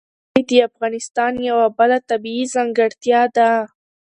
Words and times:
کلي 0.35 0.43
د 0.49 0.51
افغانستان 0.69 1.33
یوه 1.49 1.67
بله 1.77 1.97
طبیعي 2.09 2.45
ځانګړتیا 2.53 3.21
ده. 3.35 3.49